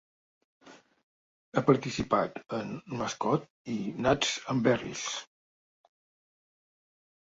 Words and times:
Ha 1.57 1.63
participat 1.67 2.41
en 2.61 2.73
"Mascot" 3.03 3.47
i 3.77 3.79
"Nuts 4.09 4.35
and 4.57 4.69
Berries". 4.73 5.09